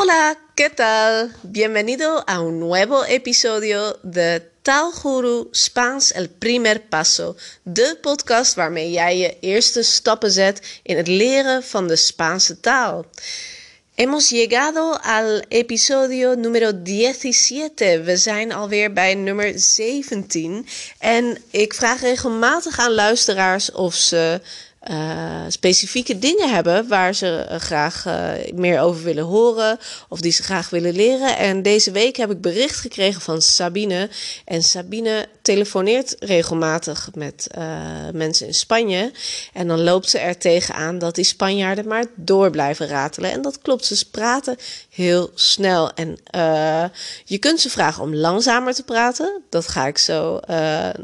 Hola, 0.00 0.38
¿qué 0.54 0.70
tal? 0.70 1.34
Bienvenido 1.42 2.22
a 2.28 2.40
un 2.40 2.60
nuevo 2.60 3.04
episodio 3.04 3.98
de 4.04 4.48
Taalguru 4.62 5.48
Spaans 5.52 6.12
el 6.12 6.28
primer 6.28 6.88
paso, 6.88 7.34
de 7.64 7.96
podcast 8.00 8.54
waarmee 8.54 8.90
jij 8.90 9.18
je 9.18 9.36
eerste 9.40 9.82
stappen 9.82 10.30
zet 10.30 10.80
in 10.82 10.96
het 10.96 11.08
leren 11.08 11.62
van 11.62 11.88
de 11.88 11.96
Spaanse 11.96 12.60
taal. 12.60 13.06
Hemos 13.94 14.30
llegado 14.30 14.92
al 15.02 15.40
episodio 15.48 16.34
número 16.34 16.70
17. 16.84 18.04
We 18.04 18.16
zijn 18.16 18.52
alweer 18.52 18.92
bij 18.92 19.14
nummer 19.14 19.52
17. 19.56 20.66
En 20.98 21.38
ik 21.50 21.74
vraag 21.74 22.00
regelmatig 22.00 22.78
aan 22.78 22.92
luisteraars 22.92 23.72
of 23.72 23.94
ze 23.94 24.40
uh, 24.90 25.44
specifieke 25.48 26.18
dingen 26.18 26.50
hebben 26.50 26.88
waar 26.88 27.14
ze 27.14 27.46
uh, 27.50 27.56
graag 27.56 28.04
uh, 28.06 28.30
meer 28.54 28.80
over 28.80 29.02
willen 29.02 29.24
horen 29.24 29.78
of 30.08 30.20
die 30.20 30.32
ze 30.32 30.42
graag 30.42 30.70
willen 30.70 30.94
leren. 30.94 31.36
En 31.36 31.62
deze 31.62 31.90
week 31.90 32.16
heb 32.16 32.30
ik 32.30 32.40
bericht 32.40 32.76
gekregen 32.76 33.20
van 33.20 33.42
Sabine. 33.42 34.08
En 34.44 34.62
Sabine 34.62 35.28
telefoneert 35.42 36.16
regelmatig 36.18 37.08
met 37.14 37.46
mensen 38.12 38.46
in 38.46 38.54
Spanje. 38.54 39.12
En 39.52 39.68
dan 39.68 39.82
loopt 39.82 40.10
ze 40.10 40.18
er 40.18 40.38
tegenaan 40.38 40.98
dat 40.98 41.14
die 41.14 41.24
Spanjaarden 41.24 41.88
maar 41.88 42.04
door 42.16 42.50
blijven 42.50 42.86
ratelen. 42.86 43.32
En 43.32 43.42
dat 43.42 43.58
klopt, 43.58 43.84
ze 43.84 44.10
praten 44.10 44.56
heel 44.90 45.30
snel. 45.34 45.92
En 45.92 46.18
je 47.24 47.38
kunt 47.38 47.60
ze 47.60 47.70
vragen 47.70 48.02
om 48.02 48.14
langzamer 48.14 48.74
te 48.74 48.84
praten. 48.84 49.42
Dat 49.50 49.68
ga 49.68 49.86
ik 49.86 49.98
zo 49.98 50.40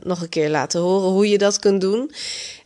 nog 0.03 0.21
een 0.21 0.29
keer 0.29 0.51
laten 0.51 0.81
horen 0.81 1.09
hoe 1.09 1.29
je 1.29 1.39
dat 1.39 1.59
kunt 1.59 1.81
doen. 1.81 2.11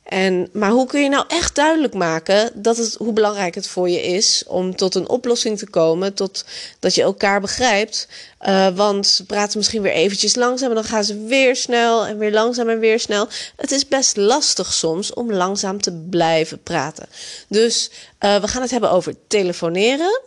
En, 0.09 0.49
maar 0.53 0.71
hoe 0.71 0.87
kun 0.87 1.03
je 1.03 1.09
nou 1.09 1.25
echt 1.29 1.55
duidelijk 1.55 1.95
maken 1.95 2.51
dat 2.55 2.77
het, 2.77 2.95
hoe 2.95 3.13
belangrijk 3.13 3.55
het 3.55 3.69
voor 3.69 3.89
je 3.89 4.03
is 4.03 4.45
om 4.47 4.77
tot 4.77 4.95
een 4.95 5.09
oplossing 5.09 5.59
te 5.59 5.71
komen, 5.71 6.15
tot 6.15 6.45
dat 6.79 6.95
je 6.95 7.03
elkaar 7.03 7.41
begrijpt? 7.41 8.09
Uh, 8.49 8.69
want 8.69 9.07
ze 9.07 9.25
praten 9.25 9.59
misschien 9.59 9.83
weer 9.83 9.93
eventjes 9.93 10.35
langzaam 10.35 10.69
en 10.69 10.75
dan 10.75 10.85
gaan 10.85 11.05
ze 11.05 11.25
weer 11.25 11.57
snel 11.57 12.07
en 12.07 12.19
weer 12.19 12.33
langzaam 12.33 12.69
en 12.69 12.79
weer 12.79 13.01
snel. 13.01 13.29
Het 13.57 13.71
is 13.71 13.89
best 13.89 14.17
lastig 14.17 14.73
soms 14.73 15.15
om 15.15 15.33
langzaam 15.33 15.81
te 15.81 15.93
blijven 15.93 16.63
praten. 16.63 17.07
Dus 17.49 17.91
uh, 18.21 18.41
we 18.41 18.49
gaan 18.49 18.63
het 18.63 18.71
hebben 18.71 18.91
over 18.91 19.15
telefoneren, 19.27 20.21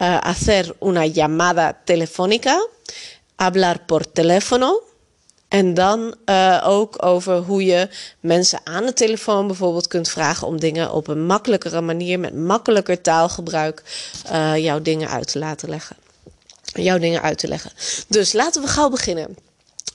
uh, 0.00 0.20
hacer 0.20 0.74
una 0.80 1.06
llamada 1.06 1.78
telefónica, 1.84 2.66
hablar 3.36 3.78
por 3.86 4.12
teléfono. 4.12 4.82
En 5.56 5.74
dan 5.74 6.14
uh, 6.26 6.62
ook 6.64 7.04
over 7.04 7.36
hoe 7.36 7.64
je 7.64 7.88
mensen 8.20 8.60
aan 8.64 8.86
de 8.86 8.92
telefoon 8.92 9.46
bijvoorbeeld 9.46 9.88
kunt 9.88 10.08
vragen 10.08 10.46
om 10.46 10.60
dingen 10.60 10.92
op 10.92 11.08
een 11.08 11.26
makkelijkere 11.26 11.80
manier, 11.80 12.20
met 12.20 12.34
makkelijker 12.34 13.00
taalgebruik, 13.00 13.82
uh, 14.32 14.56
jouw 14.56 14.82
dingen 14.82 15.08
uit 15.08 15.32
te 15.32 15.38
laten 15.38 15.68
leggen. 15.68 15.96
Jouw 16.64 16.98
dingen 16.98 17.22
uit 17.22 17.38
te 17.38 17.48
leggen. 17.48 17.70
Dus 18.08 18.32
laten 18.32 18.62
we 18.62 18.68
gauw 18.68 18.88
beginnen. 18.88 19.36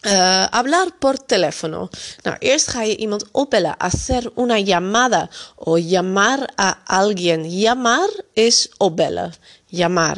Uh, 0.02 0.46
hablar 0.50 0.88
por 1.00 1.26
teléfono. 1.26 1.90
Nou, 2.22 2.36
eerst 2.40 2.68
ga 2.68 2.82
je 2.82 2.96
iemand 2.96 3.26
opbellen. 3.32 3.76
Hacer 3.78 4.32
una 4.36 4.60
llamada. 4.60 5.30
O 5.56 5.78
llamar 5.78 6.50
a 6.60 6.78
alguien. 6.86 7.60
Llamar 7.60 8.10
is 8.34 8.70
opbellen. 8.78 9.34
Llamar. 9.72 10.18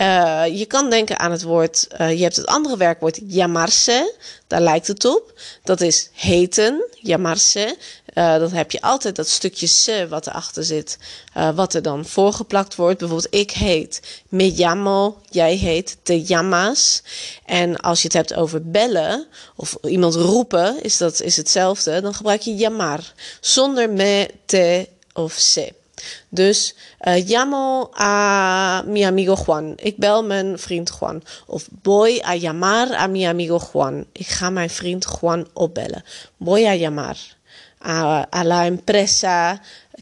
Uh, 0.00 0.58
je 0.58 0.66
kan 0.66 0.90
denken 0.90 1.18
aan 1.18 1.30
het 1.30 1.42
woord, 1.42 1.86
uh, 2.00 2.12
je 2.12 2.22
hebt 2.22 2.36
het 2.36 2.46
andere 2.46 2.76
werkwoord 2.76 3.20
llamarse, 3.28 4.14
daar 4.46 4.60
lijkt 4.60 4.86
het 4.86 5.04
op. 5.04 5.40
Dat 5.62 5.80
is 5.80 6.10
heten, 6.12 6.84
llamarse. 7.00 7.76
Uh, 8.14 8.38
dan 8.38 8.52
heb 8.52 8.70
je 8.70 8.80
altijd 8.80 9.16
dat 9.16 9.28
stukje 9.28 9.66
se 9.66 10.06
wat 10.08 10.26
erachter 10.26 10.64
zit, 10.64 10.98
wat 11.54 11.74
er 11.74 11.82
dan 11.82 12.04
voorgeplakt 12.04 12.74
wordt. 12.74 12.98
Bijvoorbeeld 12.98 13.34
ik 13.34 13.50
heet 13.50 14.22
me 14.28 14.54
llamo, 14.56 15.18
jij 15.30 15.54
heet 15.54 15.96
te 16.02 16.24
llamas. 16.26 17.02
En 17.44 17.76
als 17.76 18.02
je 18.02 18.08
het 18.08 18.16
hebt 18.16 18.34
over 18.34 18.70
bellen 18.70 19.26
of 19.56 19.76
iemand 19.82 20.14
roepen, 20.14 20.82
is 20.82 20.96
dat 20.96 21.20
is 21.20 21.36
hetzelfde. 21.36 22.00
Dan 22.00 22.14
gebruik 22.14 22.40
je 22.40 22.54
llamar, 22.54 23.12
zonder 23.40 23.90
me, 23.90 24.30
te 24.44 24.88
of 25.12 25.32
se. 25.32 25.72
Dus 26.28 26.74
uh, 27.00 27.26
llamo 27.26 27.90
a 28.00 28.82
mi 28.86 29.04
amigo 29.04 29.36
Juan. 29.36 29.72
Ik 29.76 29.96
bel 29.96 30.24
mijn 30.24 30.58
vriend 30.58 30.90
Juan. 30.98 31.22
Of 31.46 31.68
voy 31.82 32.22
a 32.26 32.34
llamar 32.34 32.92
a 32.92 33.06
mi 33.06 33.24
amigo 33.24 33.58
Juan. 33.58 34.06
Ik 34.12 34.26
ga 34.26 34.50
mijn 34.50 34.70
vriend 34.70 35.04
Juan 35.04 35.46
opbellen. 35.52 36.04
Voy 36.38 36.66
a 36.66 36.74
llamar 36.74 37.16
a, 37.86 38.26
a 38.30 38.44
la 38.44 38.66
empresa 38.66 39.60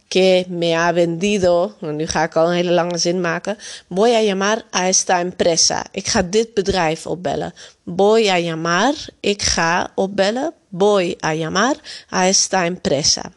que 0.08 0.46
me 0.48 0.74
ha 0.74 0.92
vendido. 0.92 1.74
Nou, 1.80 1.92
nu 1.92 2.06
ga 2.06 2.22
ik 2.22 2.36
al 2.36 2.46
een 2.46 2.54
hele 2.54 2.70
lange 2.70 2.98
zin 2.98 3.20
maken. 3.20 3.56
Voy 3.88 4.14
a 4.14 4.22
llamar 4.22 4.62
a 4.74 4.86
esta 4.86 5.18
empresa. 5.18 5.84
Ik 5.90 6.06
ga 6.06 6.22
dit 6.22 6.54
bedrijf 6.54 7.06
opbellen. 7.06 7.54
Voy 7.84 8.28
a 8.28 8.38
llamar. 8.38 8.94
Ik 9.20 9.42
ga 9.42 9.90
opbellen. 9.94 10.52
Voy 10.70 11.16
a 11.24 11.34
llamar 11.34 11.76
a 12.12 12.26
esta 12.26 12.64
empresa. 12.64 13.32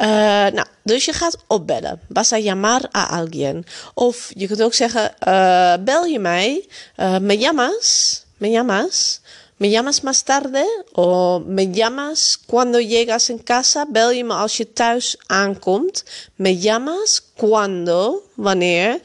Uh, 0.00 0.06
nou, 0.52 0.66
dus 0.82 1.04
je 1.04 1.12
gaat 1.12 1.36
opbellen. 1.46 2.00
Vas 2.08 2.32
a 2.32 2.38
llamar 2.38 2.88
a 2.96 3.04
alguien. 3.04 3.64
Of 3.94 4.30
je 4.34 4.46
kunt 4.46 4.62
ook 4.62 4.74
zeggen, 4.74 5.14
uh, 5.28 5.74
bel 5.84 6.04
je 6.04 6.18
mij? 6.18 6.66
Uh, 6.96 7.18
me 7.18 7.38
llamas? 7.38 8.20
Me 8.36 8.50
llamas? 8.50 9.20
¿Me 9.56 9.70
llamas 9.70 10.00
más 10.00 10.22
tarde? 10.22 10.84
O 10.92 11.38
me 11.46 11.70
llamas 11.70 12.38
cuando 12.46 12.80
llegas 12.80 13.28
en 13.28 13.44
casa? 13.44 13.86
Bel 13.86 14.10
je 14.10 14.24
me 14.24 14.34
als 14.34 14.56
je 14.56 14.72
thuis 14.72 15.16
aankomt? 15.26 16.04
Me 16.34 16.58
llamas 16.58 17.22
cuando, 17.36 18.22
wanneer, 18.34 19.00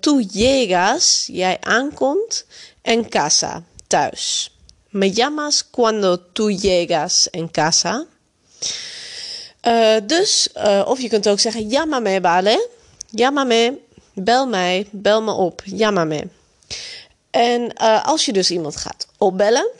tú 0.00 0.20
llegas, 0.20 1.26
jij 1.26 1.58
aankomt, 1.60 2.46
en 2.82 3.08
casa, 3.08 3.62
thuis. 3.86 4.50
Me 4.90 5.10
llamas 5.10 5.62
cuando 5.62 6.18
tú 6.18 6.50
llegas 6.50 7.28
en 7.32 7.50
casa? 7.50 8.06
Uh, 9.66 9.96
dus, 10.06 10.48
uh, 10.56 10.84
of 10.86 11.00
je 11.00 11.08
kunt 11.08 11.28
ook 11.28 11.40
zeggen, 11.40 11.68
llámame, 11.68 12.18
vale? 12.22 12.68
Llámame, 13.10 13.78
bel 14.14 14.46
mij, 14.46 14.86
bel 14.90 15.22
me 15.22 15.32
op, 15.32 15.62
llámame. 15.64 16.28
En 17.30 17.72
uh, 17.82 18.04
als 18.04 18.24
je 18.24 18.32
dus 18.32 18.50
iemand 18.50 18.76
gaat 18.76 19.06
opbellen, 19.18 19.70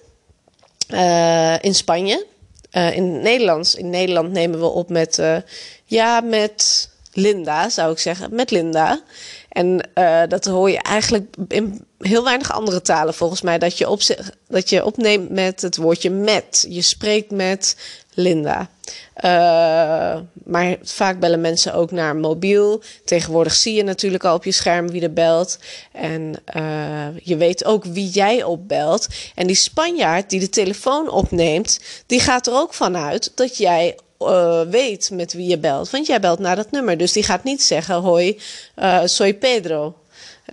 in 1.60 1.74
Spanje, 1.74 2.26
in 2.70 3.12
het 3.12 3.22
Nederlands, 3.22 3.74
in 3.74 3.90
Nederland 3.90 4.30
nemen 4.30 4.60
we 4.60 4.66
op 4.66 4.88
met, 4.88 5.22
ja, 5.84 6.20
met 6.20 6.88
Linda, 7.14 7.68
zou 7.68 7.92
ik 7.92 7.98
zeggen, 7.98 8.34
met 8.34 8.50
Linda. 8.50 9.02
En 9.48 9.88
dat 10.28 10.44
hoor 10.44 10.70
je 10.70 10.78
eigenlijk 10.78 11.34
in 11.48 11.84
heel 11.98 12.24
weinig 12.24 12.52
andere 12.52 12.82
talen 12.82 13.14
volgens 13.14 13.42
mij, 13.42 13.58
dat 13.58 13.78
je, 13.78 13.88
op, 13.88 14.00
dat 14.48 14.68
je 14.68 14.84
opneemt 14.84 15.30
met 15.30 15.62
het 15.62 15.76
woordje 15.76 16.10
met. 16.10 16.66
Je 16.68 16.82
spreekt 16.82 17.30
met 17.30 17.76
Linda. 18.14 18.68
Uh, 19.24 20.20
maar 20.44 20.76
vaak 20.82 21.20
bellen 21.20 21.40
mensen 21.40 21.74
ook 21.74 21.90
naar 21.90 22.16
mobiel. 22.16 22.82
Tegenwoordig 23.04 23.54
zie 23.54 23.74
je 23.74 23.82
natuurlijk 23.82 24.24
al 24.24 24.34
op 24.34 24.44
je 24.44 24.52
scherm 24.52 24.90
wie 24.90 25.02
er 25.02 25.12
belt. 25.12 25.58
En 25.92 26.34
uh, 26.56 27.06
je 27.22 27.36
weet 27.36 27.64
ook 27.64 27.84
wie 27.84 28.08
jij 28.08 28.42
opbelt. 28.42 29.08
En 29.34 29.46
die 29.46 29.56
Spanjaard 29.56 30.30
die 30.30 30.40
de 30.40 30.48
telefoon 30.48 31.10
opneemt, 31.10 31.80
die 32.06 32.20
gaat 32.20 32.46
er 32.46 32.54
ook 32.54 32.74
vanuit 32.74 33.32
dat 33.34 33.56
jij 33.56 33.98
uh, 34.30 34.60
weet 34.70 35.10
met 35.10 35.32
wie 35.32 35.48
je 35.48 35.58
belt. 35.58 35.90
Want 35.90 36.06
jij 36.06 36.20
belt 36.20 36.38
naar 36.38 36.56
dat 36.56 36.70
nummer. 36.70 36.96
Dus 36.96 37.12
die 37.12 37.22
gaat 37.22 37.44
niet 37.44 37.62
zeggen: 37.62 37.94
Hoi, 37.94 38.40
soy 39.04 39.34
Pedro. 39.34 39.94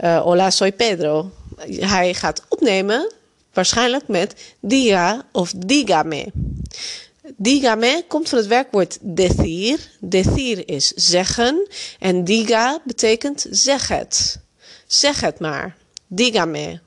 hola, 0.02 0.50
soy 0.50 0.72
Pedro. 0.72 1.32
Hij 1.80 2.14
gaat 2.14 2.46
opnemen, 2.50 3.12
waarschijnlijk 3.54 4.08
met 4.08 4.36
diga 4.60 5.26
of 5.32 5.54
dígame. 5.58 6.32
Dígame 7.38 8.04
komt 8.08 8.30
van 8.30 8.38
het 8.38 8.48
werkwoord 8.48 8.98
decir. 9.02 9.80
Decir 10.00 10.68
is 10.70 10.88
zeggen. 10.88 11.68
En 12.00 12.24
diga 12.24 12.82
betekent 12.84 13.46
zeg 13.50 13.88
het. 13.88 14.40
Zeg 14.88 15.22
het 15.22 15.40
maar. 15.40 15.76
Dígame. 16.08 16.80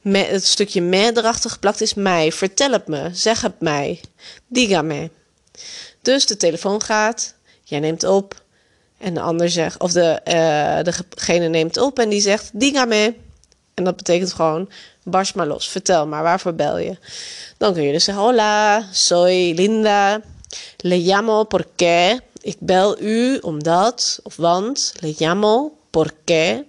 Me, 0.00 0.18
het 0.18 0.46
stukje 0.46 0.80
me 0.80 1.12
erachter 1.14 1.50
geplakt 1.50 1.80
is 1.80 1.94
mij. 1.94 2.32
Vertel 2.32 2.72
het 2.72 2.86
me. 2.86 3.10
Zeg 3.12 3.40
het 3.40 3.60
mij. 3.60 4.00
Dígame. 4.46 5.10
Dus 6.06 6.26
de 6.26 6.36
telefoon 6.36 6.82
gaat. 6.82 7.34
Jij 7.62 7.80
neemt 7.80 8.04
op. 8.04 8.42
En 8.98 9.14
de 9.14 9.20
ander 9.20 9.50
zegt, 9.50 9.80
of 9.80 9.92
de, 9.92 10.20
uh, 10.24 10.92
degene 11.08 11.48
neemt 11.48 11.76
op 11.76 11.98
en 11.98 12.08
die 12.08 12.20
zegt: 12.20 12.50
Dígame. 12.52 13.14
En 13.74 13.84
dat 13.84 13.96
betekent 13.96 14.32
gewoon: 14.32 14.70
barst 15.02 15.34
maar 15.34 15.46
los. 15.46 15.68
Vertel 15.68 16.06
maar, 16.06 16.22
waarvoor 16.22 16.54
bel 16.54 16.78
je? 16.78 16.96
Dan 17.56 17.72
kun 17.72 17.82
je 17.82 17.92
dus 17.92 18.04
zeggen: 18.04 18.24
Hola, 18.24 18.84
soy 18.92 19.52
Linda. 19.54 20.20
Le 20.76 21.04
llamo 21.04 21.44
porque. 21.44 22.20
Ik 22.40 22.56
bel 22.58 23.00
u 23.00 23.38
omdat 23.38 24.20
of 24.22 24.36
want. 24.36 24.94
Le 25.00 25.14
llamo 25.18 25.78
porque. 25.90 26.64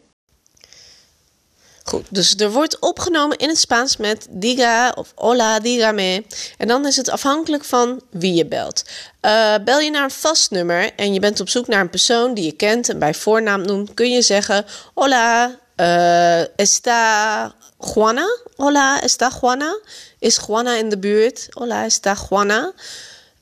Goed, 1.89 2.06
dus 2.10 2.36
er 2.36 2.51
wordt 2.51 2.80
opgenomen 2.80 3.38
in 3.38 3.50
het 3.50 3.57
Spaans 3.57 3.98
met 3.98 4.28
diga 4.30 4.92
of 4.95 5.12
hola, 5.16 5.60
dígame. 5.60 6.24
En 6.57 6.68
dan 6.68 6.86
is 6.86 6.95
het 6.95 7.10
afhankelijk 7.10 7.63
van 7.63 8.01
wie 8.12 8.34
je 8.34 8.45
belt. 8.45 8.84
Uh, 9.22 9.56
bel 9.66 9.80
je 9.80 9.92
naar 9.92 10.04
een 10.04 10.12
vast 10.12 10.51
nummer 10.51 10.94
en 10.95 11.13
je 11.13 11.19
bent 11.19 11.39
op 11.39 11.50
zoek 11.50 11.68
naar 11.68 11.81
een 11.81 11.89
persoon 11.89 12.34
die 12.34 12.45
je 12.45 12.51
kent 12.51 12.89
en 12.89 13.00
bij 13.00 13.13
voornaam 13.13 13.62
noemt, 13.62 13.94
kun 13.94 14.12
je 14.12 14.22
zeggen: 14.22 14.66
Hola, 14.94 15.56
Uh, 15.80 16.42
está 16.56 17.54
Juana? 17.94 18.25
Hola, 18.56 19.01
está 19.01 19.31
Juana? 19.42 19.80
Is 20.19 20.39
Juana 20.48 20.75
in 20.75 20.89
de 20.89 20.98
buurt? 20.98 21.48
Hola, 21.50 21.86
está 21.86 22.16
Juana? 22.30 22.72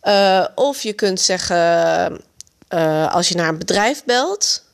Uh, 0.04 0.46
of 0.56 0.82
je 0.82 0.94
kunt 0.94 1.22
zeggen, 1.22 2.22
als 3.10 3.30
je 3.30 3.36
naar 3.36 3.48
een 3.48 3.58
bedrijf 3.58 4.04
belt 4.04 4.65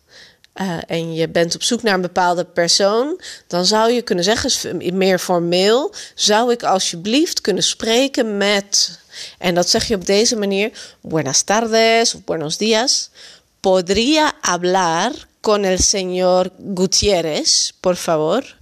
uh, 0.56 0.78
en 0.88 1.14
je 1.14 1.30
bent 1.30 1.56
op 1.56 1.64
zoek 1.64 1.82
naar 1.82 1.94
een 1.94 2.02
bepaalde 2.02 2.46
persoon, 2.46 3.22
dan 3.48 3.66
zou 3.66 3.92
je 3.92 4.02
kunnen 4.02 4.24
zeggen, 4.24 4.78
meer 4.98 5.20
formeel, 5.20 5.94
zou 6.16 6.52
ik 6.52 6.64
alsjeblieft 6.64 7.42
kunnen 7.42 7.64
spreken 7.64 8.38
met. 8.38 9.00
En 9.38 9.56
dat 9.56 9.70
zeg 9.70 9.88
je 9.88 9.96
op 9.96 10.06
deze 10.06 10.36
manier: 10.36 10.72
Buenas 11.02 11.42
tardes 11.42 12.16
of 12.16 12.24
buenos 12.24 12.58
días. 12.58 13.10
Podría 13.60 14.32
hablar 14.42 15.12
con 15.42 15.66
el 15.66 15.80
señor 15.80 16.52
Gutiérrez, 16.76 17.74
por 17.80 17.96
favor. 17.96 18.56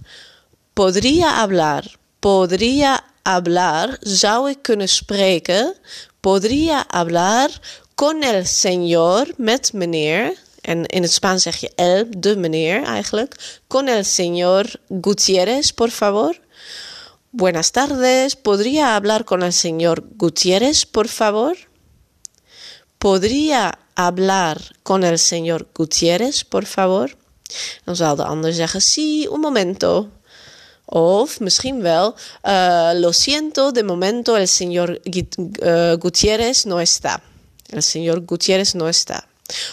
Podría 0.74 1.40
hablar. 1.40 1.84
Podría 2.18 3.04
hablar. 3.22 3.96
Zou 4.00 4.50
ik 4.50 4.58
kunnen 4.62 4.88
spreken? 4.88 5.74
Podría 6.20 6.84
hablar 6.88 7.50
con 7.94 8.22
el 8.22 8.46
señor, 8.46 9.26
met 9.36 9.72
meneer. 9.72 10.36
En 10.60 10.86
in 10.86 11.02
het 11.02 11.12
Spaans 11.12 11.42
zeg 11.42 11.56
je 11.56 11.72
el, 11.74 12.06
de 12.18 12.36
meneer 12.36 12.82
eigenlijk. 12.82 13.60
Con 13.66 13.88
el 13.88 14.04
señor 14.04 14.66
Gutiérrez, 14.88 15.72
por 15.72 15.90
favor. 15.90 16.40
Buenas 17.30 17.70
tardes. 17.70 18.36
¿Podría 18.36 18.94
hablar 18.94 19.24
con 19.24 19.42
el 19.42 19.52
señor 19.52 20.04
Gutiérrez, 20.16 20.84
por 20.84 21.08
favor? 21.08 21.56
¿Podría 22.98 23.78
hablar 23.94 24.58
con 24.82 25.04
el 25.04 25.18
señor 25.18 25.68
Gutiérrez, 25.74 26.44
por 26.44 26.66
favor? 26.66 27.16
Dan 27.84 27.96
zal 27.96 28.16
de 28.16 28.24
ander 28.24 28.54
zeggen, 28.54 28.80
sí, 28.80 29.26
un 29.30 29.40
momento. 29.40 30.10
Of 30.92 31.40
misschien 31.40 31.82
wel, 31.82 32.14
uh, 32.42 32.92
lo 32.94 33.12
siento, 33.12 33.70
de 33.70 33.84
momento 33.84 34.36
el 34.36 34.48
señor 34.48 35.00
uh, 35.06 35.96
Gutiérrez 35.98 36.66
no 36.66 36.80
está. 36.80 37.22
El 37.68 37.82
señor 37.82 38.26
Gutiérrez 38.26 38.74
no 38.74 38.88
está. 38.88 39.29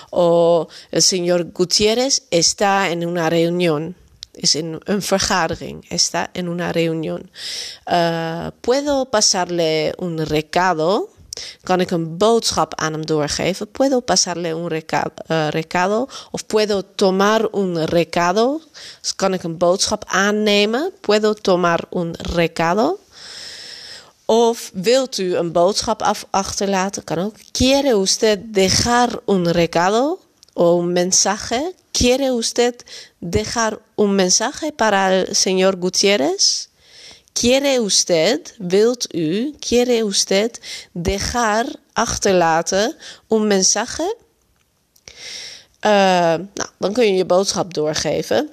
O 0.09 0.67
el 0.91 1.01
señor 1.01 1.51
Gutiérrez 1.51 2.23
está 2.31 2.89
en 2.89 3.05
una 3.05 3.29
reunión. 3.29 3.95
Es 4.33 4.55
en 4.55 4.79
een 4.85 5.01
vergadering. 5.09 5.83
Está 5.89 6.29
en 6.33 6.47
una 6.47 6.71
reunión. 6.71 7.31
Uh, 7.87 8.51
¿Puedo 8.61 9.09
pasarle 9.09 9.93
un 9.97 10.17
recado? 10.19 11.09
Kan 11.63 11.79
ik 11.79 11.91
een 11.91 12.17
boodschap 12.17 12.75
aan 12.75 12.93
hem 12.93 13.05
doorgeven? 13.05 13.71
Puedo 13.71 13.99
pasarle 13.99 14.55
un 14.55 14.67
recado, 14.67 15.11
uh, 15.27 15.47
recado? 15.49 16.07
Puedo 16.47 16.83
tomar 16.95 17.47
un 17.51 17.85
recado? 17.85 18.61
Kan 19.15 19.33
ik 19.33 19.43
een 19.43 19.57
boodschap 19.57 20.03
aannemen? 20.07 20.91
Puedo 21.01 21.33
tomar 21.33 21.83
un 21.89 22.15
recado? 22.15 22.99
Of 24.29 24.71
wilt 24.73 25.17
u 25.17 25.35
een 25.35 25.51
boodschap 25.51 26.01
af 26.01 26.25
achterlaten? 26.29 27.03
Kan 27.03 27.17
ook. 27.17 27.35
¿Quiere 27.51 27.95
usted 27.95 28.39
dejar 28.45 29.19
un 29.25 29.47
recado 29.47 30.19
o 30.53 30.75
un 30.75 30.91
mensaje? 30.91 31.73
¿Quiere 31.91 32.31
usted 32.31 32.75
dejar 33.17 33.79
un 33.95 34.15
mensaje 34.15 34.71
para 34.71 35.13
el 35.13 35.35
señor 35.35 35.79
Gutiérrez? 35.79 36.67
¿Quiere 37.33 37.79
usted, 37.79 38.39
wilt 38.57 39.13
u, 39.13 39.55
quiere 39.59 40.03
usted 40.03 40.51
dejar, 40.91 41.65
achterlaten, 41.93 42.95
un 43.27 43.47
mensaje? 43.47 44.15
Uh, 45.81 45.91
nou, 46.53 46.69
dan 46.77 46.93
kun 46.93 47.05
je 47.05 47.13
je 47.13 47.25
boodschap 47.25 47.73
doorgeven. 47.73 48.49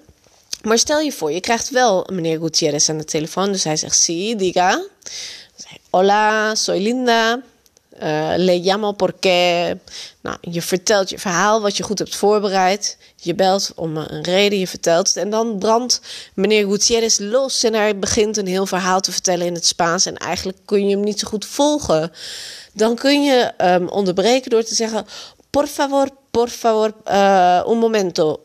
Maar 0.63 0.79
stel 0.79 1.01
je 1.01 1.13
voor, 1.13 1.33
je 1.33 1.41
krijgt 1.41 1.71
wel 1.71 2.09
meneer 2.13 2.39
Gutierrez 2.39 2.89
aan 2.89 2.99
de 2.99 3.05
telefoon. 3.05 3.53
Dus 3.53 3.65
hij 3.65 3.77
zegt, 3.77 3.99
sí, 3.99 4.37
diga. 4.37 4.85
Hola, 5.95 6.55
soy 6.55 6.81
Linda. 6.81 7.41
Uh, 8.03 8.35
le 8.37 8.61
llamo 8.61 8.93
porque. 8.93 9.79
Nou, 10.21 10.37
je 10.41 10.63
vertelt 10.63 11.11
je 11.11 11.19
verhaal 11.19 11.61
wat 11.61 11.77
je 11.77 11.83
goed 11.83 11.99
hebt 11.99 12.17
voorbereid. 12.17 12.97
Je 13.17 13.35
belt 13.35 13.73
om 13.75 13.97
een 13.97 14.23
reden, 14.23 14.59
je 14.59 14.67
vertelt 14.67 15.07
het. 15.07 15.17
En 15.17 15.31
dan 15.31 15.59
brandt 15.59 16.01
meneer 16.35 16.67
Gutierrez 16.69 17.19
los 17.19 17.63
en 17.63 17.75
hij 17.75 17.99
begint 17.99 18.37
een 18.37 18.47
heel 18.47 18.67
verhaal 18.67 19.01
te 19.01 19.13
vertellen 19.13 19.47
in 19.47 19.55
het 19.55 19.67
Spaans. 19.67 20.07
En 20.07 20.17
eigenlijk 20.17 20.59
kun 20.65 20.89
je 20.89 20.97
hem 20.97 21.05
niet 21.05 21.21
zo 21.21 21.29
goed 21.29 21.45
volgen. 21.45 22.13
Dan 22.73 22.95
kun 22.95 23.23
je 23.23 23.53
um, 23.59 23.89
onderbreken 23.89 24.51
door 24.51 24.65
te 24.65 24.75
zeggen: 24.75 25.07
Por 25.51 25.67
favor, 25.67 26.09
por 26.31 26.49
favor, 26.49 26.93
uh, 27.07 27.63
un 27.67 27.79
momento. 27.79 28.41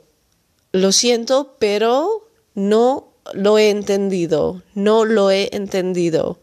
Lo 0.72 0.92
siento, 0.92 1.48
pero 1.58 2.24
no 2.54 3.04
lo 3.32 3.58
he 3.58 3.70
entendido. 3.70 4.62
No 4.74 5.06
lo 5.06 5.30
he 5.30 5.50
entendido. 5.50 6.38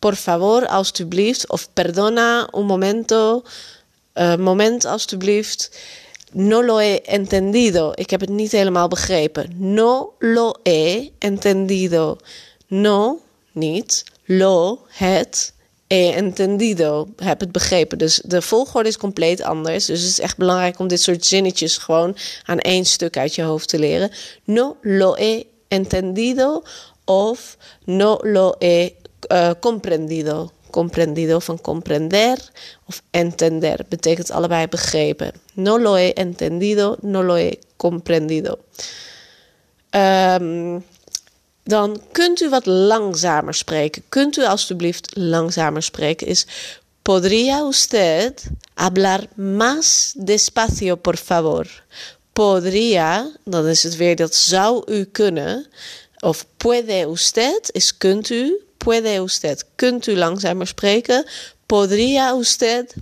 Por 0.00 0.16
favor, 0.16 0.66
alstublieft. 0.66 1.48
Of 1.48 1.68
perdona, 1.72 2.48
un 2.52 2.66
momento. 2.66 3.42
Uh, 4.14 4.36
moment, 4.36 4.84
alstublieft. 4.84 5.70
No 6.32 6.64
lo 6.64 6.78
he 6.78 7.00
entendido. 7.02 7.92
Ik 7.94 8.10
heb 8.10 8.20
het 8.20 8.28
niet 8.28 8.52
helemaal 8.52 8.88
begrepen. 8.88 9.52
No 9.56 10.12
lo 10.18 10.54
he 10.62 11.10
entendido. 11.18 12.16
No, 12.66 13.20
niet. 13.52 14.04
Lo, 14.24 14.78
het. 14.88 15.52
He 15.86 16.12
entendido. 16.14 17.08
Heb 17.16 17.40
het 17.40 17.52
begrepen. 17.52 17.98
Dus 17.98 18.20
de 18.24 18.42
volgorde 18.42 18.88
is 18.88 18.96
compleet 18.96 19.42
anders. 19.42 19.86
Dus 19.86 20.00
het 20.00 20.10
is 20.10 20.20
echt 20.20 20.36
belangrijk 20.36 20.78
om 20.78 20.88
dit 20.88 21.02
soort 21.02 21.26
zinnetjes 21.26 21.76
gewoon 21.76 22.16
aan 22.44 22.58
één 22.58 22.84
stuk 22.84 23.16
uit 23.16 23.34
je 23.34 23.42
hoofd 23.42 23.68
te 23.68 23.78
leren. 23.78 24.10
No 24.44 24.76
lo 24.80 25.14
he 25.14 25.46
entendido. 25.68 26.62
Of 27.04 27.56
no 27.84 28.18
lo 28.22 28.54
he 28.58 28.94
uh, 29.28 29.50
comprendido. 29.60 30.50
Comprendido 30.70 31.38
van 31.38 31.60
comprender 31.60 32.38
of 32.86 33.02
entender 33.10 33.84
betekent 33.88 34.30
allebei 34.30 34.68
begrepen. 34.68 35.32
No 35.54 35.78
lo 35.78 35.94
he 35.94 36.12
entendido, 36.12 36.96
no 37.00 37.22
lo 37.22 37.34
he 37.34 37.58
comprendido. 37.76 38.58
Um, 39.90 40.84
dan 41.62 42.02
kunt 42.12 42.40
u 42.40 42.48
wat 42.48 42.66
langzamer 42.66 43.54
spreken. 43.54 44.02
Kunt 44.08 44.36
u 44.36 44.44
alstublieft 44.44 45.16
langzamer 45.16 45.82
spreken? 45.82 46.26
Is 46.26 46.46
podría 47.02 47.64
usted 47.64 48.42
hablar 48.74 49.26
más 49.34 50.12
despacio, 50.16 50.96
por 50.96 51.16
favor? 51.16 51.82
Podría, 52.32 53.32
dan 53.44 53.66
is 53.66 53.82
het 53.82 53.96
weer 53.96 54.16
dat 54.16 54.34
zou 54.34 54.82
u 54.92 55.04
kunnen. 55.04 55.66
Of 56.18 56.46
puede 56.56 57.06
usted 57.08 57.70
is 57.72 57.96
kunt 57.96 58.30
u 58.30 58.60
puede 58.84 59.20
usted. 59.20 59.64
Kunt 59.76 60.06
u 60.06 60.16
langzamer 60.16 60.66
spreken? 60.66 61.24
Podría 61.66 62.34
usted. 62.34 62.94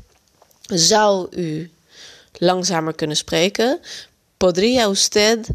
Zou 0.75 1.29
u 1.31 1.71
langzamer 2.39 2.95
kunnen 2.95 3.17
spreken? 3.17 3.81
Podría 4.37 4.89
usted 4.89 5.47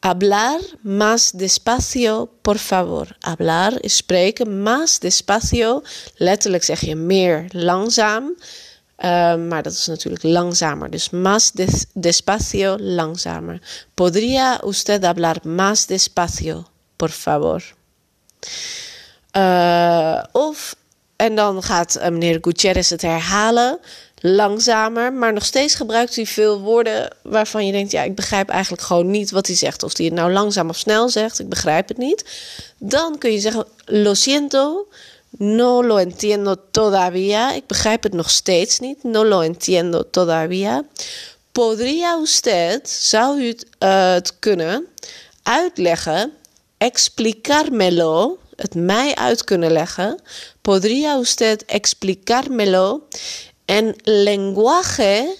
hablar 0.00 0.60
más 0.82 1.30
despacio, 1.32 2.28
por 2.42 2.58
favor. 2.58 3.16
Hablar 3.22 3.78
is 3.80 3.96
spreken, 3.96 4.62
más 4.62 4.98
despacio. 4.98 5.82
Letterlijk 6.16 6.64
zeg 6.64 6.80
je 6.80 6.94
meer 6.94 7.44
langzaam. 7.52 8.34
Uh, 8.98 9.36
maar 9.48 9.62
dat 9.62 9.72
is 9.72 9.86
natuurlijk 9.86 10.22
langzamer. 10.22 10.90
Dus 10.90 11.10
más 11.10 11.52
des 11.52 11.84
despacio, 11.92 12.76
langzamer. 12.78 13.60
Podría 13.94 14.60
usted 14.64 15.04
hablar 15.04 15.36
más 15.44 15.86
despacio, 15.86 16.66
por 16.96 17.10
favor. 17.10 17.74
Uh, 19.36 20.22
of, 20.32 20.76
en 21.16 21.34
dan 21.34 21.62
gaat 21.62 21.96
uh, 21.96 22.02
meneer 22.02 22.38
Gutierrez 22.40 22.90
het 22.90 23.02
herhalen, 23.02 23.78
langzamer, 24.20 25.12
maar 25.12 25.32
nog 25.32 25.44
steeds 25.44 25.74
gebruikt 25.74 26.16
hij 26.16 26.26
veel 26.26 26.60
woorden 26.60 27.16
waarvan 27.22 27.66
je 27.66 27.72
denkt, 27.72 27.90
ja, 27.90 28.02
ik 28.02 28.14
begrijp 28.14 28.48
eigenlijk 28.48 28.82
gewoon 28.82 29.10
niet 29.10 29.30
wat 29.30 29.46
hij 29.46 29.56
zegt. 29.56 29.82
Of 29.82 29.96
hij 29.96 30.06
het 30.06 30.14
nou 30.14 30.32
langzaam 30.32 30.68
of 30.68 30.76
snel 30.76 31.08
zegt, 31.08 31.38
ik 31.38 31.48
begrijp 31.48 31.88
het 31.88 31.98
niet. 31.98 32.24
Dan 32.78 33.18
kun 33.18 33.32
je 33.32 33.38
zeggen, 33.38 33.66
lo 33.84 34.14
siento, 34.14 34.86
no 35.30 35.84
lo 35.84 35.96
entiendo 35.96 36.56
todavía. 36.70 37.54
Ik 37.54 37.66
begrijp 37.66 38.02
het 38.02 38.12
nog 38.12 38.30
steeds 38.30 38.78
niet, 38.78 39.02
no 39.02 39.24
lo 39.24 39.40
entiendo 39.40 40.04
todavía. 40.10 40.84
Podría 41.52 42.18
usted, 42.22 42.90
zou 42.90 43.40
u 43.40 43.46
het, 43.48 43.66
uh, 43.78 44.12
het 44.12 44.38
kunnen 44.38 44.86
uitleggen, 45.42 46.32
explicármelo, 46.78 48.38
het 48.56 48.74
mij 48.74 49.14
uit 49.14 49.44
kunnen 49.44 49.72
leggen. 49.72 50.20
Podría 50.60 51.18
usted 51.18 51.64
explicármelo 51.64 53.08
en 53.64 53.94
lenguaje 54.02 55.36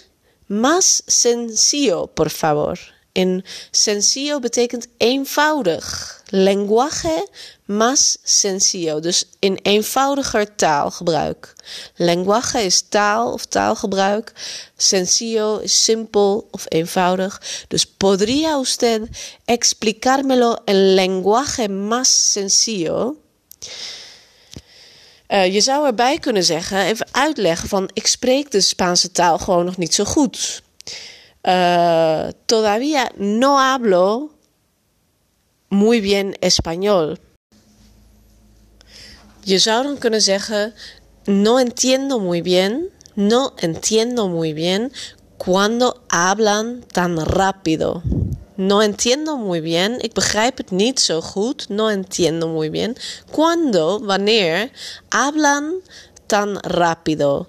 más 0.47 1.03
sencillo, 1.07 2.07
por 2.07 2.31
favor. 2.31 2.96
In 3.17 3.45
sencillo 3.71 4.39
betekent 4.39 4.87
eenvoudig. 4.97 6.15
Lenguaje 6.29 7.29
más 7.65 8.19
sencillo, 8.23 9.01
dus 9.01 9.25
in 9.39 9.59
eenvoudiger 9.63 10.57
taalgebruik. 10.57 11.55
Lenguaje 11.95 12.63
is 12.63 12.81
taal 12.89 13.33
of 13.33 13.45
taalgebruik. 13.45 14.33
Sencillo 14.77 15.59
is 15.59 15.85
simpel 15.85 16.49
of 16.51 16.65
eenvoudig. 16.69 17.65
Dus 17.69 17.87
podría 17.87 18.59
usted 18.59 19.09
explicármelo 19.45 20.57
en 20.65 20.95
lenguaje 20.95 21.69
más 21.69 22.33
sencillo? 22.33 23.17
Uh, 25.29 25.53
je 25.53 25.61
zou 25.61 25.87
erbij 25.87 26.19
kunnen 26.19 26.45
zeggen, 26.45 26.85
even 26.85 27.09
uitleggen 27.11 27.69
van 27.69 27.91
ik 27.93 28.07
spreek 28.07 28.51
de 28.51 28.61
Spaanse 28.61 29.13
taal 29.13 29.39
gewoon 29.39 29.65
nog 29.65 29.77
niet 29.77 29.95
zo 29.95 30.05
goed. 30.05 30.63
Uh, 31.47 32.33
todavía 32.47 33.13
no 33.17 33.61
hablo 33.61 34.31
muy 35.71 36.01
bien 36.01 36.37
español. 36.41 37.21
Je 39.45 39.59
zou 39.61 39.97
kunnen 39.99 40.21
zeggen, 40.21 40.75
no 41.27 41.61
entiendo 41.61 42.19
muy 42.19 42.43
bien, 42.43 42.91
no 43.15 43.55
entiendo 43.59 44.27
muy 44.27 44.53
bien 44.53 44.93
cuando 45.39 46.03
hablan 46.09 46.85
tan 46.93 47.17
rápido. 47.25 48.03
No 48.57 48.83
entiendo 48.83 49.37
muy 49.37 49.61
bien. 49.61 50.01
Ik 50.01 50.13
begrijp 50.13 50.57
het 50.57 50.71
niet 50.71 51.01
zo 51.01 51.21
goed. 51.21 51.69
No 51.69 51.91
entiendo 51.91 52.49
muy 52.49 52.71
bien. 52.71 52.97
Cuando, 53.31 54.01
wanneer, 54.01 54.71
hablan 55.09 55.83
tan 56.27 56.59
rápido. 56.59 57.47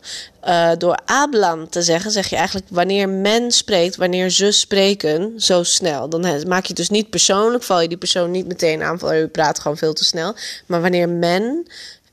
Uh, 0.48 0.72
door 0.77 1.00
hablan 1.05 1.69
te 1.69 1.81
zeggen, 1.81 2.12
zeg 2.12 2.27
je 2.29 2.36
eigenlijk 2.36 2.67
wanneer 2.69 3.10
men 3.10 3.51
spreekt, 3.51 3.96
wanneer 3.96 4.29
ze 4.29 4.51
spreken, 4.51 5.34
zo 5.38 5.63
snel. 5.63 6.10
Dan 6.10 6.22
maak 6.48 6.62
je 6.62 6.67
het 6.67 6.75
dus 6.75 6.89
niet 6.89 7.10
persoonlijk, 7.10 7.63
val 7.63 7.81
je 7.81 7.88
die 7.88 7.98
persoon 7.98 8.31
niet 8.31 8.48
meteen 8.48 8.84
aan 8.84 9.00
van 9.00 9.15
je 9.15 9.27
praat 9.27 9.60
gewoon 9.60 9.77
veel 9.77 9.93
te 9.93 10.03
snel. 10.03 10.36
Maar 10.65 10.81
wanneer 10.81 11.10
men 11.10 11.67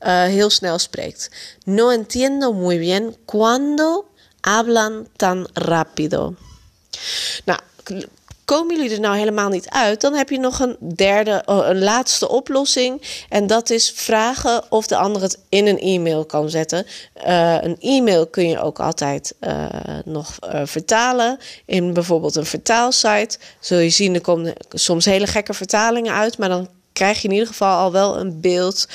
uh, 0.05 0.23
heel 0.23 0.49
snel 0.49 0.79
spreekt. 0.79 1.29
No 1.65 1.89
entiendo 1.89 2.53
muy 2.53 2.79
bien 2.79 3.15
cuando 3.25 4.05
hablan 4.41 5.07
tan 5.15 5.47
rápido. 5.53 6.35
Nou, 7.45 7.59
Komen 8.45 8.75
jullie 8.75 8.91
er 8.91 8.99
nou 8.99 9.17
helemaal 9.17 9.49
niet 9.49 9.69
uit, 9.69 10.01
dan 10.01 10.13
heb 10.13 10.29
je 10.29 10.39
nog 10.39 10.59
een 10.59 10.77
derde, 10.95 11.41
oh, 11.45 11.67
een 11.67 11.79
laatste 11.79 12.29
oplossing. 12.29 13.01
En 13.29 13.47
dat 13.47 13.69
is 13.69 13.91
vragen 13.95 14.71
of 14.71 14.87
de 14.87 14.95
ander 14.95 15.21
het 15.21 15.39
in 15.49 15.67
een 15.67 15.79
e-mail 15.79 16.25
kan 16.25 16.49
zetten. 16.49 16.85
Uh, 17.27 17.57
een 17.61 17.77
e-mail 17.79 18.27
kun 18.27 18.49
je 18.49 18.59
ook 18.59 18.79
altijd 18.79 19.35
uh, 19.41 19.65
nog 20.05 20.37
uh, 20.53 20.61
vertalen. 20.63 21.37
In 21.65 21.93
bijvoorbeeld 21.93 22.35
een 22.35 22.45
vertaalsite. 22.45 23.37
Zul 23.59 23.79
je 23.79 23.89
zien, 23.89 24.13
er 24.13 24.21
komen 24.21 24.53
soms 24.69 25.05
hele 25.05 25.27
gekke 25.27 25.53
vertalingen 25.53 26.13
uit. 26.13 26.37
Maar 26.37 26.49
dan 26.49 26.69
krijg 26.93 27.21
je 27.21 27.27
in 27.27 27.33
ieder 27.33 27.47
geval 27.47 27.77
al 27.77 27.91
wel 27.91 28.19
een 28.19 28.41
beeld 28.41 28.87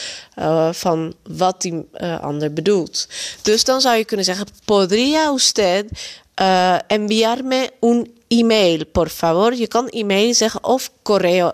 van 0.70 1.14
wat 1.22 1.62
die 1.62 1.88
ander 2.20 2.52
bedoelt. 2.52 3.08
Dus 3.42 3.64
dan 3.64 3.80
zou 3.80 3.96
je 3.96 4.04
kunnen 4.04 4.26
zeggen: 4.26 4.46
Podría 4.64 5.32
usted 5.32 5.86
uh, 6.40 6.74
enviarme 6.86 7.70
un 7.80 8.18
email, 8.30 8.86
por 8.86 9.08
favor. 9.08 9.54
Je 9.54 9.66
kan 9.66 9.88
e-mail 9.88 10.34
zeggen 10.34 10.64
of 10.64 10.90
correo 11.02 11.52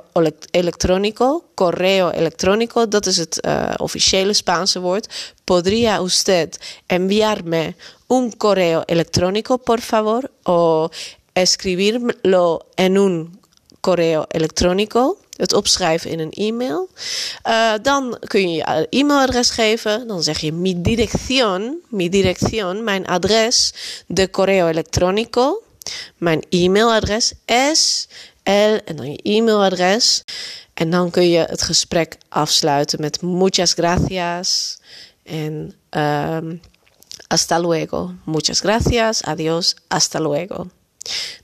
electrónico. 0.50 1.44
Correo 1.54 2.10
electrónico, 2.10 2.88
dat 2.88 3.06
is 3.06 3.16
het 3.16 3.38
uh, 3.46 3.74
officiële 3.76 4.32
Spaanse 4.32 4.80
woord. 4.80 5.34
Podría 5.44 6.00
usted 6.00 6.58
enviarme 6.86 7.74
un 8.06 8.36
correo 8.36 8.82
electrónico, 8.86 9.56
por 9.56 9.80
favor? 9.80 10.30
O 10.42 10.88
escribirlo 11.32 12.66
en 12.74 12.98
un 12.98 13.40
correo 13.80 14.24
electrónico. 14.28 15.16
Het 15.36 15.52
opschrijven 15.52 16.10
in 16.10 16.18
een 16.18 16.30
e-mail. 16.30 16.88
Uh, 17.46 17.72
dan 17.82 18.18
kun 18.26 18.50
je 18.50 18.56
je 18.56 18.86
e-mailadres 18.90 19.50
geven. 19.50 20.06
Dan 20.06 20.22
zeg 20.22 20.38
je 20.38 20.52
mi 20.52 20.80
dirección, 20.80 21.76
mi 21.88 22.08
dirección, 22.08 22.84
mijn 22.84 23.06
adres 23.06 23.74
de 24.06 24.30
correo 24.30 24.68
electrónico. 24.68 25.62
Mijn 26.16 26.42
e-mailadres 26.48 27.32
is 27.44 28.08
L 28.42 28.78
en 28.84 28.96
dan 28.96 29.10
je 29.10 29.18
e-mailadres. 29.22 30.22
En 30.74 30.90
dan 30.90 31.10
kun 31.10 31.28
je 31.28 31.38
het 31.38 31.62
gesprek 31.62 32.18
afsluiten 32.28 33.00
met 33.00 33.22
muchas 33.22 33.72
gracias 33.72 34.78
en 35.22 35.74
um, 35.90 36.60
hasta 37.28 37.58
luego. 37.58 38.14
Muchas 38.24 38.60
gracias, 38.60 39.22
adiós, 39.22 39.74
hasta 39.88 40.20
luego. 40.20 40.66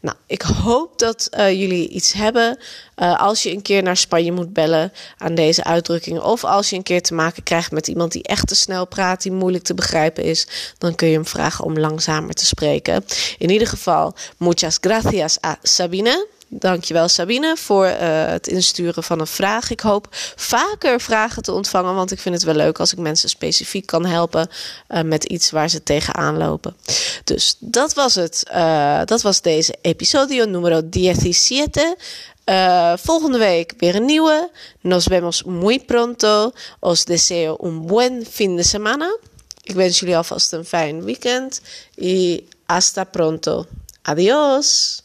Nou, 0.00 0.16
ik 0.26 0.42
hoop 0.42 0.98
dat 0.98 1.28
uh, 1.38 1.60
jullie 1.60 1.88
iets 1.88 2.12
hebben 2.12 2.58
uh, 2.96 3.20
als 3.20 3.42
je 3.42 3.50
een 3.50 3.62
keer 3.62 3.82
naar 3.82 3.96
Spanje 3.96 4.32
moet 4.32 4.52
bellen 4.52 4.92
aan 5.18 5.34
deze 5.34 5.64
uitdrukkingen. 5.64 6.24
Of 6.24 6.44
als 6.44 6.70
je 6.70 6.76
een 6.76 6.82
keer 6.82 7.02
te 7.02 7.14
maken 7.14 7.42
krijgt 7.42 7.72
met 7.72 7.88
iemand 7.88 8.12
die 8.12 8.22
echt 8.22 8.46
te 8.46 8.54
snel 8.54 8.86
praat, 8.86 9.22
die 9.22 9.32
moeilijk 9.32 9.64
te 9.64 9.74
begrijpen 9.74 10.24
is. 10.24 10.46
Dan 10.78 10.94
kun 10.94 11.08
je 11.08 11.14
hem 11.14 11.26
vragen 11.26 11.64
om 11.64 11.78
langzamer 11.78 12.34
te 12.34 12.46
spreken. 12.46 13.04
In 13.38 13.50
ieder 13.50 13.68
geval, 13.68 14.14
muchas 14.36 14.78
gracias 14.80 15.38
a 15.44 15.58
Sabine. 15.62 16.26
Dankjewel 16.54 17.08
Sabine 17.08 17.56
voor 17.56 17.86
uh, 17.86 18.26
het 18.26 18.46
insturen 18.46 19.02
van 19.02 19.20
een 19.20 19.26
vraag. 19.26 19.70
Ik 19.70 19.80
hoop 19.80 20.06
vaker 20.36 21.00
vragen 21.00 21.42
te 21.42 21.52
ontvangen, 21.52 21.94
want 21.94 22.10
ik 22.12 22.18
vind 22.18 22.34
het 22.34 22.44
wel 22.44 22.54
leuk 22.54 22.78
als 22.78 22.92
ik 22.92 22.98
mensen 22.98 23.28
specifiek 23.28 23.86
kan 23.86 24.06
helpen 24.06 24.48
uh, 24.88 25.02
met 25.02 25.24
iets 25.24 25.50
waar 25.50 25.68
ze 25.68 25.82
tegenaan 25.82 26.36
lopen. 26.36 26.76
Dus 27.24 27.56
dat 27.58 27.94
was 27.94 28.14
het. 28.14 28.44
Uh, 28.54 29.00
dat 29.04 29.22
was 29.22 29.40
deze 29.40 29.74
episodio 29.80 30.44
numero 30.44 30.80
17. 30.90 31.96
Uh, 32.44 32.92
volgende 32.96 33.38
week 33.38 33.74
weer 33.78 33.94
een 33.94 34.04
nieuwe. 34.04 34.50
Nos 34.80 35.04
vemos 35.04 35.42
muy 35.42 35.80
pronto. 35.80 36.52
Os 36.78 37.04
deseo 37.04 37.56
un 37.60 37.86
buen 37.86 38.26
fin 38.30 38.56
de 38.56 38.62
semana. 38.62 39.16
Ik 39.62 39.74
wens 39.74 39.98
jullie 39.98 40.16
alvast 40.16 40.52
een 40.52 40.64
fijn 40.64 41.04
weekend. 41.04 41.60
Y 41.94 42.44
hasta 42.66 43.04
pronto. 43.04 43.66
Adiós. 44.02 45.01